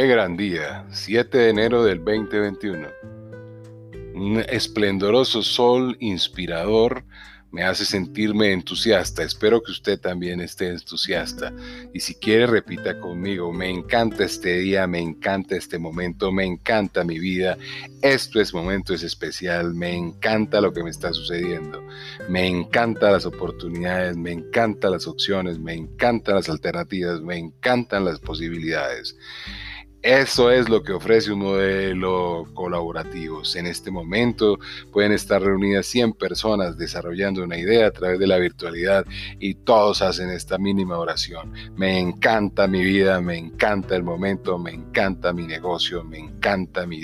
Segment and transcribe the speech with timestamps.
[0.00, 2.88] Qué gran día, 7 de enero del 2021.
[4.14, 7.04] Un esplendoroso sol inspirador
[7.50, 9.22] me hace sentirme entusiasta.
[9.22, 11.52] Espero que usted también esté entusiasta.
[11.92, 17.04] Y si quiere, repita conmigo, me encanta este día, me encanta este momento, me encanta
[17.04, 17.58] mi vida.
[18.00, 21.86] Esto es momento, es especial, me encanta lo que me está sucediendo.
[22.26, 28.18] Me encantan las oportunidades, me encantan las opciones, me encantan las alternativas, me encantan las
[28.18, 29.14] posibilidades.
[30.02, 33.42] Eso es lo que ofrece un modelo colaborativo.
[33.54, 34.58] En este momento
[34.92, 39.04] pueden estar reunidas 100 personas desarrollando una idea a través de la virtualidad
[39.38, 41.52] y todos hacen esta mínima oración.
[41.76, 47.02] Me encanta mi vida, me encanta el momento, me encanta mi negocio, me encanta mi,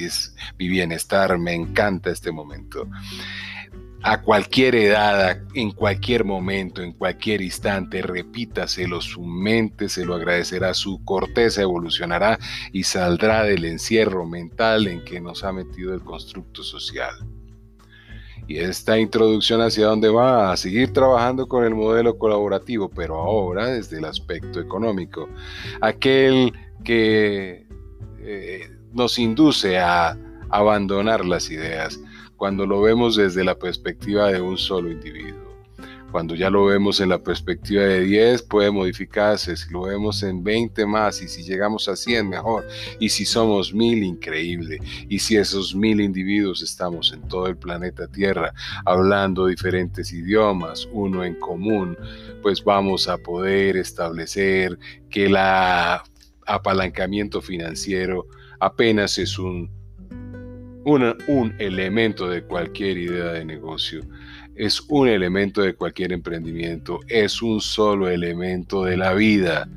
[0.59, 2.89] mi bienestar, me encanta este momento
[4.09, 10.75] a cualquier edad, en cualquier momento, en cualquier instante, repítaselo, su mente se lo agradecerá,
[10.75, 12.39] su corteza evolucionará
[12.71, 17.15] y saldrá del encierro mental en que nos ha metido el constructo social.
[18.47, 23.67] Y esta introducción hacia dónde va a seguir trabajando con el modelo colaborativo, pero ahora
[23.67, 25.29] desde el aspecto económico,
[25.81, 26.53] aquel
[26.85, 27.67] que
[28.21, 30.17] eh, nos induce a
[30.49, 31.99] abandonar las ideas,
[32.37, 35.47] cuando lo vemos desde la perspectiva de un solo individuo.
[36.17, 40.43] Cuando ya lo vemos en la perspectiva de 10 puede modificarse, si lo vemos en
[40.43, 42.67] 20 más y si llegamos a 100 mejor.
[42.99, 44.79] Y si somos mil increíble.
[45.09, 51.25] Y si esos mil individuos estamos en todo el planeta Tierra hablando diferentes idiomas, uno
[51.25, 51.99] en común,
[52.41, 54.79] pues vamos a poder establecer
[55.11, 55.37] que el
[56.47, 58.27] apalancamiento financiero
[58.59, 59.76] apenas es un
[60.87, 64.03] un elemento de cualquier idea de negocio,
[64.55, 69.69] es un elemento de cualquier emprendimiento, es un solo elemento de la vida.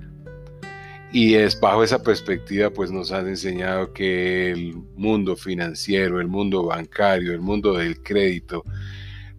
[1.12, 6.66] Y es bajo esa perspectiva, pues nos han enseñado que el mundo financiero, el mundo
[6.66, 8.64] bancario, el mundo del crédito,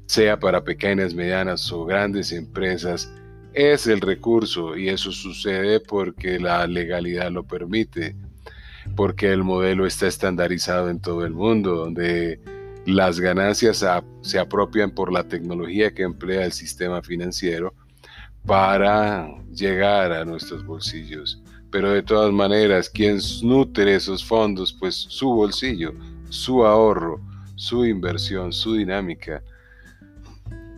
[0.07, 3.13] sea para pequeñas, medianas o grandes empresas,
[3.55, 8.17] es el recurso y eso sucede porque la legalidad lo permite
[9.01, 12.39] porque el modelo está estandarizado en todo el mundo, donde
[12.85, 13.83] las ganancias
[14.21, 17.73] se apropian por la tecnología que emplea el sistema financiero
[18.45, 21.43] para llegar a nuestros bolsillos.
[21.71, 25.95] Pero de todas maneras, quien nutre esos fondos, pues su bolsillo,
[26.29, 27.23] su ahorro,
[27.55, 29.43] su inversión, su dinámica.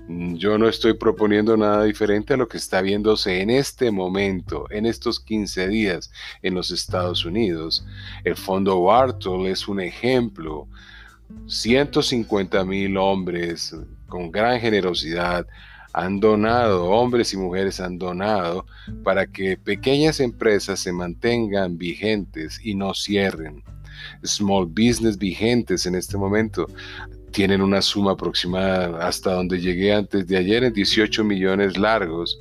[0.09, 4.67] Mm, yo no estoy proponiendo nada diferente a lo que está viéndose en este momento,
[4.71, 6.11] en estos 15 días
[6.43, 7.85] en los Estados Unidos.
[8.25, 10.67] El fondo Bartol es un ejemplo.
[11.47, 13.75] 150 mil hombres
[14.07, 15.47] con gran generosidad
[15.95, 18.67] han donado, hombres y mujeres han donado
[19.03, 23.63] para que pequeñas empresas se mantengan vigentes y no cierren.
[24.25, 26.67] Small business vigentes en este momento
[27.33, 32.41] tienen una suma aproximada hasta donde llegué antes de ayer en 18 millones largos,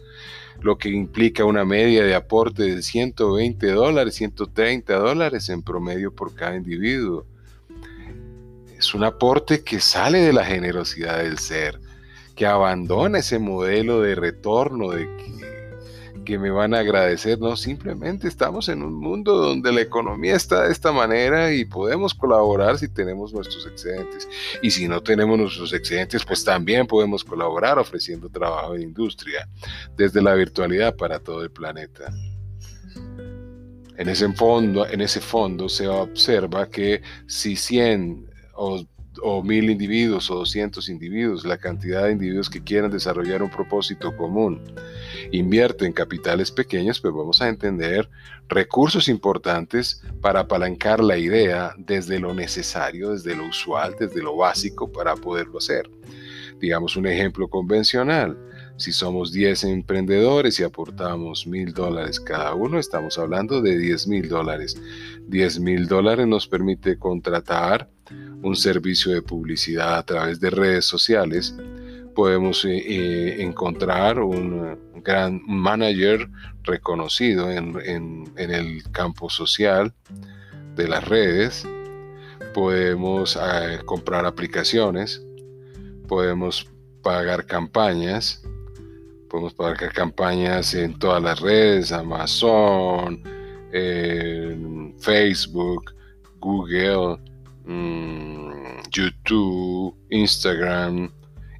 [0.61, 6.35] lo que implica una media de aporte de 120 dólares, 130 dólares en promedio por
[6.35, 7.25] cada individuo.
[8.77, 11.79] Es un aporte que sale de la generosidad del ser,
[12.35, 15.07] que abandona ese modelo de retorno, de
[16.25, 20.63] que me van a agradecer, no, simplemente estamos en un mundo donde la economía está
[20.63, 24.27] de esta manera y podemos colaborar si tenemos nuestros excedentes.
[24.61, 29.47] Y si no tenemos nuestros excedentes, pues también podemos colaborar ofreciendo trabajo en industria
[29.97, 32.13] desde la virtualidad para todo el planeta.
[33.97, 38.83] En ese fondo, en ese fondo se observa que si 100 o
[39.21, 44.15] o mil individuos o 200 individuos, la cantidad de individuos que quieran desarrollar un propósito
[44.15, 44.61] común.
[45.31, 48.09] Invierte en capitales pequeños, pues vamos a entender
[48.47, 54.91] recursos importantes para apalancar la idea desde lo necesario, desde lo usual, desde lo básico
[54.91, 55.89] para poderlo hacer.
[56.59, 58.37] Digamos un ejemplo convencional.
[58.77, 64.29] Si somos 10 emprendedores y aportamos mil dólares cada uno, estamos hablando de 10 mil
[64.29, 64.79] dólares.
[65.27, 67.89] 10 mil dólares nos permite contratar
[68.41, 71.55] un servicio de publicidad a través de redes sociales,
[72.15, 76.29] podemos eh, eh, encontrar un, gran manager
[76.61, 77.75] reconocido en,
[78.37, 79.91] el campo social
[80.75, 81.67] de las redes,
[82.53, 85.23] podemos eh, comprar aplicaciones,
[86.07, 86.69] podemos
[87.01, 88.43] pagar campañas,
[89.27, 93.23] podemos pagar campañas en todas las redes, Amazon,
[94.99, 95.95] Facebook,
[96.39, 97.17] Google,
[97.65, 101.11] Mm, YouTube, Instagram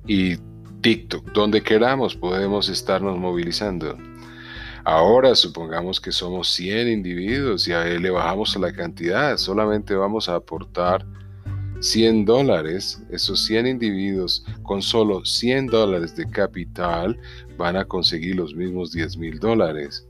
[0.07, 0.37] y
[0.81, 1.31] TikTok.
[1.31, 3.97] Donde queramos podemos estarnos movilizando.
[4.83, 10.27] Ahora supongamos que somos 100 individuos y a él le bajamos la cantidad, solamente vamos
[10.27, 11.05] a aportar
[11.81, 17.19] 100 dólares, esos 100 individuos con solo 100 dólares de capital
[17.57, 20.07] van a conseguir los mismos 10 mil dólares.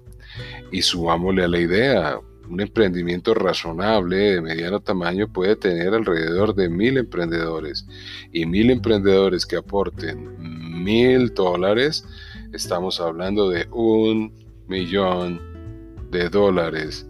[0.71, 2.19] Y subámosle a la idea,
[2.51, 7.87] un emprendimiento razonable de mediano tamaño puede tener alrededor de mil emprendedores.
[8.33, 12.05] Y mil emprendedores que aporten mil dólares,
[12.51, 14.33] estamos hablando de un
[14.67, 15.41] millón
[16.11, 17.07] de dólares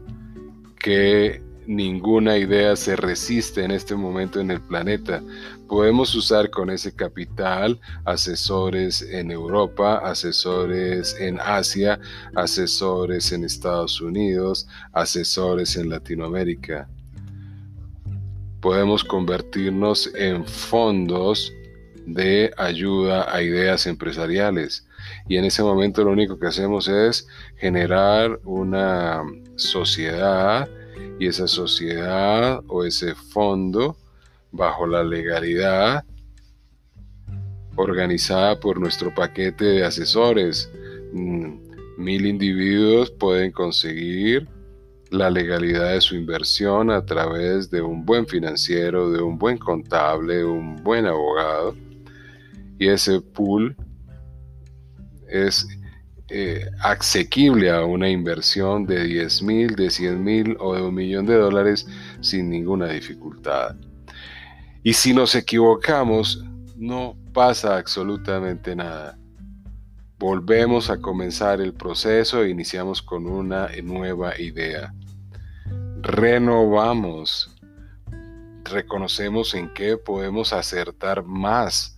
[0.79, 5.21] que ninguna idea se resiste en este momento en el planeta.
[5.67, 11.99] Podemos usar con ese capital asesores en Europa, asesores en Asia,
[12.35, 16.89] asesores en Estados Unidos, asesores en Latinoamérica.
[18.59, 21.53] Podemos convertirnos en fondos
[22.05, 24.87] de ayuda a ideas empresariales.
[25.27, 27.27] Y en ese momento lo único que hacemos es
[27.57, 29.23] generar una
[29.55, 30.69] sociedad
[31.19, 33.95] y esa sociedad o ese fondo
[34.51, 36.03] bajo la legalidad
[37.75, 40.71] organizada por nuestro paquete de asesores.
[41.13, 41.57] Mm,
[41.97, 44.47] mil individuos pueden conseguir
[45.11, 50.43] la legalidad de su inversión a través de un buen financiero, de un buen contable,
[50.43, 51.75] un buen abogado.
[52.79, 53.75] Y ese pool
[55.27, 55.67] es
[56.33, 61.35] eh, a una inversión de 10 mil, de 100 mil o de un millón de
[61.35, 61.85] dólares
[62.21, 63.75] sin ninguna dificultad.
[64.81, 66.43] Y si nos equivocamos,
[66.77, 69.17] no pasa absolutamente nada.
[70.17, 74.93] Volvemos a comenzar el proceso e iniciamos con una nueva idea.
[76.01, 77.55] Renovamos,
[78.63, 81.97] reconocemos en qué podemos acertar más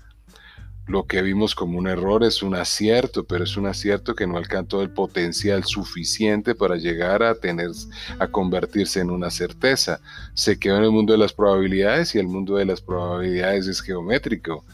[0.86, 4.38] lo que vimos como un error es un acierto, pero es un acierto que no
[4.38, 7.72] alcanzó el potencial suficiente para llegar a tener,
[8.20, 10.02] a convertirse en una certeza.
[10.34, 13.82] Se quedó en el mundo de las probabilidades y el mundo de las probabilidades es
[13.82, 14.66] geométrico.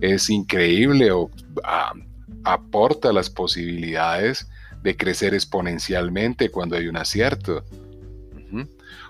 [0.00, 1.30] Es increíble o
[2.42, 4.48] aporta las posibilidades
[4.82, 7.64] de crecer exponencialmente cuando hay un acierto.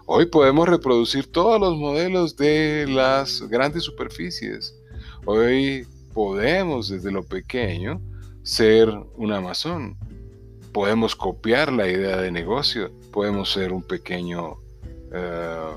[0.09, 4.75] Hoy podemos reproducir todos los modelos de las grandes superficies.
[5.25, 5.85] Hoy
[6.17, 8.01] podemos desde lo pequeño
[8.43, 9.99] ser un Amazon.
[10.73, 12.91] Podemos copiar la idea de negocio.
[13.13, 14.55] Podemos ser un pequeño,
[15.13, 15.75] eh,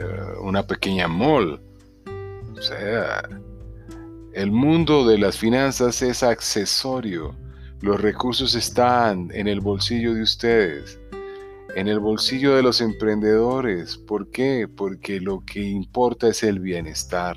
[0.00, 0.04] eh,
[0.40, 1.60] una pequeña mall.
[2.56, 3.28] O sea,
[4.32, 7.36] el mundo de las finanzas es accesorio.
[7.82, 10.98] Los recursos están en el bolsillo de ustedes,
[11.74, 13.98] en el bolsillo de los emprendedores.
[13.98, 14.66] ¿Por qué?
[14.74, 17.36] Porque lo que importa es el bienestar.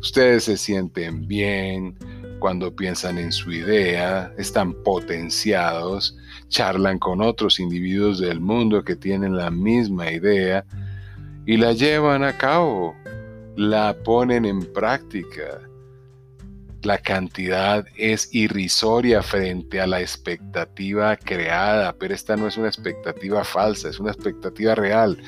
[0.00, 1.96] Ustedes se sienten bien
[2.38, 6.16] cuando piensan en su idea, están potenciados,
[6.48, 10.64] charlan con otros individuos del mundo que tienen la misma idea
[11.46, 12.94] y la llevan a cabo,
[13.56, 15.60] la ponen en práctica.
[16.82, 23.42] La cantidad es irrisoria frente a la expectativa creada, pero esta no es una expectativa
[23.44, 25.18] falsa, es una expectativa real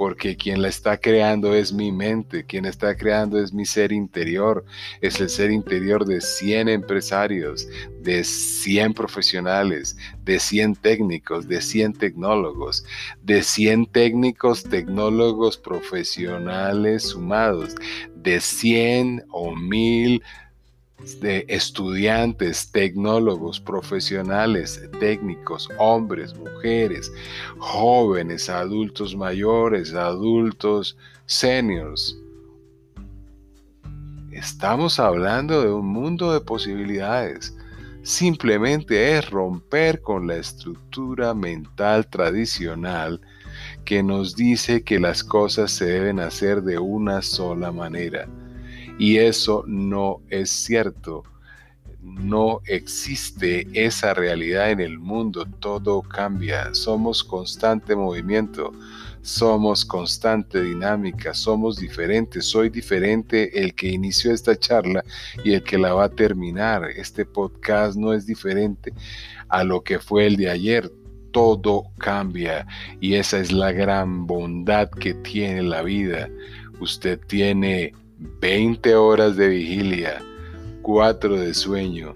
[0.00, 4.64] porque quien la está creando es mi mente, quien está creando es mi ser interior,
[5.02, 7.68] es el ser interior de 100 empresarios,
[8.00, 12.82] de 100 profesionales, de 100 técnicos, de 100 tecnólogos,
[13.22, 17.74] de 100 técnicos, tecnólogos profesionales sumados,
[18.16, 20.22] de 100 o 1000
[21.20, 27.12] de estudiantes, tecnólogos, profesionales, técnicos, hombres, mujeres,
[27.58, 32.16] jóvenes, adultos mayores, adultos seniors.
[34.30, 37.54] Estamos hablando de un mundo de posibilidades.
[38.02, 43.20] Simplemente es romper con la estructura mental tradicional
[43.84, 48.28] que nos dice que las cosas se deben hacer de una sola manera
[49.00, 51.24] y eso no es cierto.
[52.02, 55.46] No existe esa realidad en el mundo.
[55.58, 56.74] Todo cambia.
[56.74, 58.72] Somos constante movimiento.
[59.22, 61.32] Somos constante dinámica.
[61.32, 62.44] Somos diferentes.
[62.44, 65.02] Soy diferente el que inició esta charla
[65.44, 66.84] y el que la va a terminar.
[66.94, 68.92] Este podcast no es diferente
[69.48, 70.92] a lo que fue el de ayer
[71.32, 72.66] todo cambia
[73.00, 76.28] y esa es la gran bondad que tiene la vida.
[76.80, 80.22] Usted tiene 20 horas de vigilia,
[80.82, 82.14] 4 de sueño.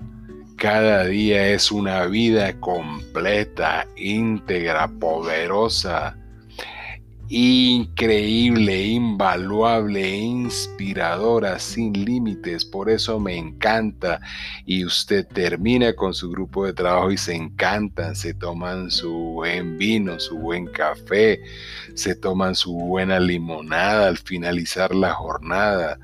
[0.56, 6.16] Cada día es una vida completa, íntegra, poderosa.
[7.28, 12.64] Increíble, invaluable, inspiradora, sin límites.
[12.64, 14.20] Por eso me encanta.
[14.66, 19.78] Y usted termina con su grupo de trabajo y se encantan, se toman su buen
[19.78, 21.40] vino, su buen café,
[21.94, 25.98] se toman su buena limonada al finalizar la jornada.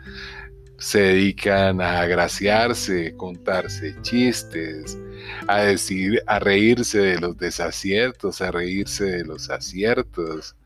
[0.78, 4.98] Se dedican a agraciarse, contarse chistes,
[5.46, 10.56] a decir, a reírse de los desaciertos, a reírse de los aciertos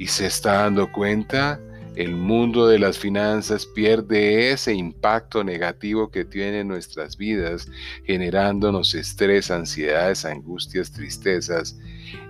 [0.00, 1.60] y se está dando cuenta,
[1.94, 7.70] el mundo de las finanzas pierde ese impacto negativo que tiene en nuestras vidas,
[8.06, 11.78] generándonos estrés, ansiedades, angustias, tristezas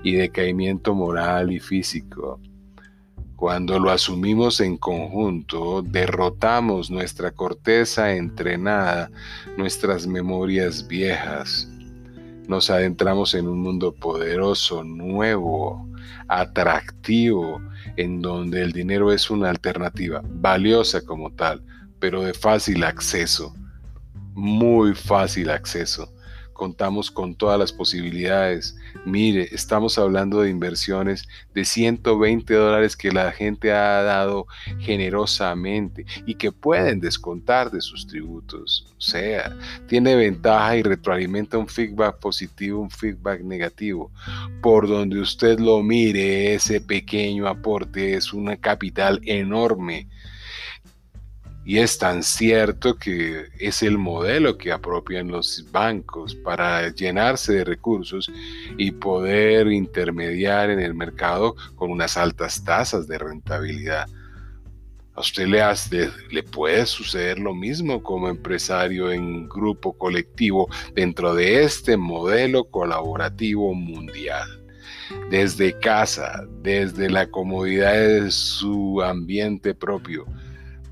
[0.02, 2.40] y decaimiento moral y físico.
[3.36, 9.12] Cuando lo asumimos en conjunto, derrotamos nuestra corteza entrenada,
[9.56, 11.68] nuestras memorias viejas.
[12.48, 15.88] Nos adentramos en un mundo poderoso, nuevo,
[16.28, 17.60] atractivo,
[17.96, 21.62] en donde el dinero es una alternativa valiosa como tal,
[21.98, 23.54] pero de fácil acceso,
[24.34, 26.12] muy fácil acceso
[26.60, 28.76] contamos con todas las posibilidades.
[29.06, 34.46] Mire, estamos hablando de inversiones de 120 dólares que la gente ha dado
[34.78, 38.86] generosamente y que pueden descontar de sus tributos.
[38.98, 39.56] O sea,
[39.88, 44.10] tiene ventaja y retroalimenta un feedback positivo, un feedback negativo.
[44.60, 50.08] Por donde usted lo mire, ese pequeño aporte es una capital enorme
[51.64, 57.64] y es tan cierto que es el modelo que apropian los bancos para llenarse de
[57.64, 58.30] recursos
[58.78, 64.06] y poder intermediar en el mercado con unas altas tasas de rentabilidad.
[65.14, 65.62] A usted le,
[66.30, 73.74] le puede suceder lo mismo como empresario en grupo colectivo dentro de este modelo colaborativo
[73.74, 74.60] mundial
[75.30, 80.26] desde casa, desde la comodidad de su ambiente propio,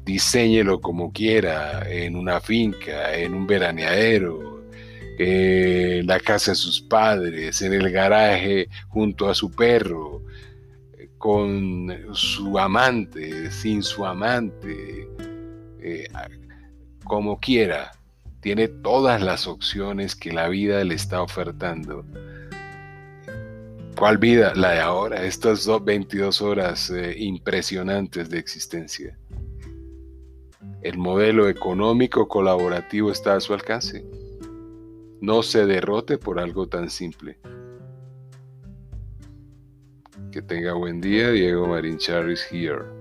[0.09, 4.65] diseñelo como quiera, en una finca, en un veraneadero,
[5.19, 10.23] en la casa de sus padres, en el garaje junto a su perro,
[11.19, 15.07] con su amante, sin su amante,
[15.83, 16.09] eh,
[17.05, 17.93] como quiera.
[18.41, 22.07] Tiene todas las opciones que la vida le está ofertando.
[23.95, 24.55] ¿Cuál vida?
[24.55, 29.19] La de ahora, estas 22 horas eh, impresionantes de existencia.
[30.83, 34.05] El modelo económico colaborativo está a su alcance.
[35.21, 37.39] No se derrote por algo tan simple.
[40.31, 42.98] Que tenga buen día, Diego Marín Charris here.